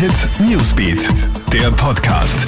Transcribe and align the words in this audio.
Hit 0.00 0.30
Newsbeat, 0.40 1.10
der 1.52 1.70
Podcast. 1.72 2.46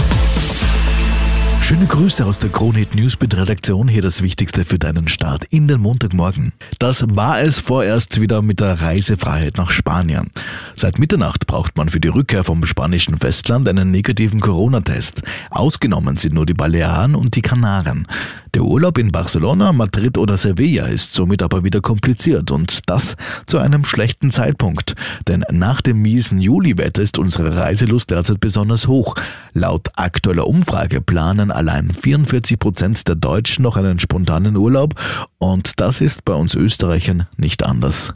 Schöne 1.60 1.84
Grüße 1.84 2.24
aus 2.24 2.38
der 2.38 2.48
Kronhit 2.48 2.94
Newsbeat 2.94 3.36
Redaktion. 3.36 3.88
Hier 3.88 4.00
das 4.00 4.22
Wichtigste 4.22 4.64
für 4.64 4.78
deinen 4.78 5.06
Start 5.06 5.44
in 5.50 5.68
den 5.68 5.82
Montagmorgen. 5.82 6.54
Das 6.78 7.04
war 7.10 7.42
es 7.42 7.60
vorerst 7.60 8.22
wieder 8.22 8.40
mit 8.40 8.60
der 8.60 8.80
Reisefreiheit 8.80 9.58
nach 9.58 9.70
Spanien. 9.70 10.30
Seit 10.74 10.98
Mitternacht 10.98 11.46
braucht 11.46 11.76
man 11.76 11.90
für 11.90 12.00
die 12.00 12.08
Rückkehr 12.08 12.42
vom 12.42 12.64
spanischen 12.64 13.18
Festland 13.18 13.68
einen 13.68 13.90
negativen 13.90 14.40
Corona-Test. 14.40 15.20
Ausgenommen 15.50 16.16
sind 16.16 16.32
nur 16.32 16.46
die 16.46 16.54
Balearen 16.54 17.14
und 17.14 17.36
die 17.36 17.42
Kanaren. 17.42 18.06
Der 18.54 18.64
Urlaub 18.64 18.98
in 18.98 19.10
Barcelona, 19.12 19.72
Madrid 19.72 20.18
oder 20.18 20.36
Sevilla 20.36 20.84
ist 20.84 21.14
somit 21.14 21.42
aber 21.42 21.64
wieder 21.64 21.80
kompliziert 21.80 22.50
und 22.50 22.90
das 22.90 23.16
zu 23.46 23.56
einem 23.56 23.86
schlechten 23.86 24.30
Zeitpunkt. 24.30 24.94
Denn 25.26 25.42
nach 25.50 25.80
dem 25.80 26.02
miesen 26.02 26.38
Juliwetter 26.38 27.00
ist 27.00 27.16
unsere 27.16 27.56
Reiselust 27.56 28.10
derzeit 28.10 28.40
besonders 28.40 28.88
hoch. 28.88 29.14
Laut 29.54 29.88
aktueller 29.96 30.46
Umfrage 30.46 31.00
planen 31.00 31.50
allein 31.50 31.92
44 31.92 32.58
Prozent 32.58 33.08
der 33.08 33.14
Deutschen 33.14 33.62
noch 33.62 33.78
einen 33.78 33.98
spontanen 33.98 34.56
Urlaub 34.56 34.96
und 35.38 35.80
das 35.80 36.02
ist 36.02 36.26
bei 36.26 36.34
uns 36.34 36.54
Österreichern 36.54 37.26
nicht 37.38 37.62
anders. 37.62 38.12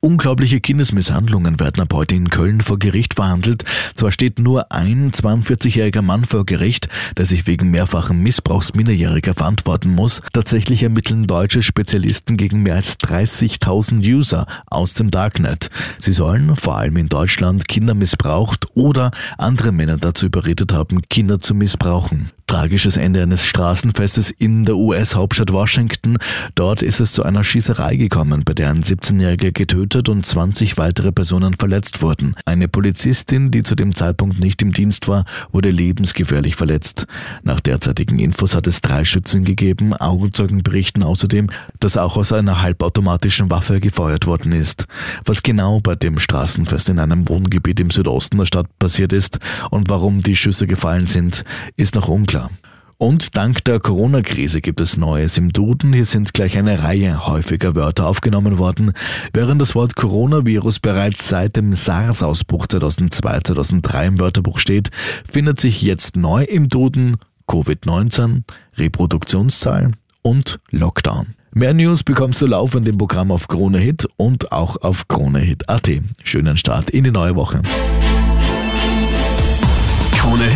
Unglaubliche 0.00 0.60
Kindesmisshandlungen 0.60 1.58
werden 1.58 1.80
ab 1.80 1.92
heute 1.92 2.14
in 2.14 2.30
Köln 2.30 2.60
vor 2.60 2.78
Gericht 2.78 3.14
verhandelt. 3.14 3.64
Zwar 3.94 4.12
steht 4.12 4.38
nur 4.38 4.70
ein 4.70 5.10
42-jähriger 5.10 6.02
Mann 6.02 6.24
vor 6.24 6.46
Gericht, 6.46 6.88
der 7.16 7.26
sich 7.26 7.48
wegen 7.48 7.72
mehrfachen 7.72 8.22
Missbrauchs 8.22 8.74
Minderjähriger 8.74 9.34
verantworten 9.34 9.92
muss. 9.92 10.22
Tatsächlich 10.32 10.84
ermitteln 10.84 11.26
deutsche 11.26 11.64
Spezialisten 11.64 12.36
gegen 12.36 12.62
mehr 12.62 12.76
als 12.76 13.00
30.000 13.00 14.08
User 14.08 14.46
aus 14.66 14.94
dem 14.94 15.10
Darknet. 15.10 15.68
Sie 15.98 16.12
sollen 16.12 16.54
vor 16.54 16.76
allem 16.76 16.96
in 16.96 17.08
Deutschland 17.08 17.66
Kinder 17.66 17.94
missbraucht 17.94 18.66
oder 18.74 19.10
andere 19.36 19.72
Männer 19.72 19.96
dazu 19.96 20.26
überredet 20.26 20.72
haben, 20.72 21.02
Kinder 21.08 21.40
zu 21.40 21.56
missbrauchen. 21.56 22.30
Tragisches 22.48 22.96
Ende 22.96 23.22
eines 23.22 23.44
Straßenfestes 23.44 24.30
in 24.30 24.64
der 24.64 24.74
US-Hauptstadt 24.74 25.52
Washington. 25.52 26.16
Dort 26.54 26.80
ist 26.80 26.98
es 26.98 27.12
zu 27.12 27.22
einer 27.22 27.44
Schießerei 27.44 27.96
gekommen, 27.96 28.42
bei 28.42 28.54
der 28.54 28.70
ein 28.70 28.82
17-Jähriger 28.82 29.52
getötet 29.52 30.08
und 30.08 30.24
20 30.24 30.78
weitere 30.78 31.12
Personen 31.12 31.54
verletzt 31.58 32.00
wurden. 32.00 32.34
Eine 32.46 32.66
Polizistin, 32.66 33.50
die 33.50 33.62
zu 33.62 33.74
dem 33.74 33.94
Zeitpunkt 33.94 34.40
nicht 34.40 34.62
im 34.62 34.72
Dienst 34.72 35.08
war, 35.08 35.26
wurde 35.52 35.68
lebensgefährlich 35.68 36.56
verletzt. 36.56 37.06
Nach 37.42 37.60
derzeitigen 37.60 38.18
Infos 38.18 38.54
hat 38.54 38.66
es 38.66 38.80
drei 38.80 39.04
Schützen 39.04 39.44
gegeben. 39.44 39.92
Augenzeugen 39.92 40.62
berichten 40.62 41.02
außerdem, 41.02 41.50
dass 41.80 41.98
auch 41.98 42.16
aus 42.16 42.32
einer 42.32 42.62
halbautomatischen 42.62 43.50
Waffe 43.50 43.78
gefeuert 43.78 44.26
worden 44.26 44.52
ist. 44.52 44.86
Was 45.26 45.42
genau 45.42 45.80
bei 45.80 45.96
dem 45.96 46.18
Straßenfest 46.18 46.88
in 46.88 46.98
einem 46.98 47.28
Wohngebiet 47.28 47.78
im 47.78 47.90
Südosten 47.90 48.38
der 48.38 48.46
Stadt 48.46 48.66
passiert 48.78 49.12
ist 49.12 49.38
und 49.68 49.90
warum 49.90 50.22
die 50.22 50.34
Schüsse 50.34 50.66
gefallen 50.66 51.06
sind, 51.06 51.44
ist 51.76 51.94
noch 51.94 52.08
unklar. 52.08 52.37
Und 53.00 53.36
dank 53.36 53.64
der 53.64 53.78
Corona-Krise 53.78 54.60
gibt 54.60 54.80
es 54.80 54.96
Neues 54.96 55.38
im 55.38 55.52
Duden. 55.52 55.92
Hier 55.92 56.04
sind 56.04 56.34
gleich 56.34 56.58
eine 56.58 56.82
Reihe 56.82 57.28
häufiger 57.28 57.76
Wörter 57.76 58.08
aufgenommen 58.08 58.58
worden. 58.58 58.92
Während 59.32 59.62
das 59.62 59.76
Wort 59.76 59.94
Coronavirus 59.94 60.80
bereits 60.80 61.28
seit 61.28 61.54
dem 61.54 61.72
SARS-Ausbruch 61.72 62.66
2002-2003 62.66 64.06
im 64.06 64.18
Wörterbuch 64.18 64.58
steht, 64.58 64.90
findet 65.30 65.60
sich 65.60 65.80
jetzt 65.80 66.16
neu 66.16 66.42
im 66.42 66.68
Duden 66.68 67.18
Covid-19, 67.46 68.42
Reproduktionszahl 68.76 69.92
und 70.22 70.58
Lockdown. 70.70 71.34
Mehr 71.52 71.74
News 71.74 72.02
bekommst 72.02 72.42
du 72.42 72.46
laufend 72.46 72.88
im 72.88 72.98
Programm 72.98 73.30
auf 73.30 73.46
Krone 73.46 73.78
Hit 73.78 74.08
und 74.16 74.50
auch 74.50 74.76
auf 74.82 75.06
KroneHit.at. 75.06 75.88
Schönen 76.24 76.56
Start 76.56 76.90
in 76.90 77.04
die 77.04 77.12
neue 77.12 77.36
Woche. 77.36 77.62